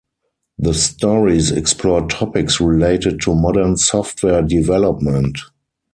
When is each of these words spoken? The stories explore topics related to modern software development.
The 0.57 0.73
stories 0.73 1.51
explore 1.51 2.07
topics 2.07 2.59
related 2.59 3.21
to 3.21 3.35
modern 3.35 3.77
software 3.77 4.41
development. 4.41 5.37